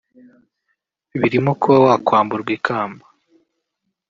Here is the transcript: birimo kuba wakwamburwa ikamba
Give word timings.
birimo 1.19 1.51
kuba 1.61 1.77
wakwamburwa 1.85 2.51
ikamba 2.57 3.05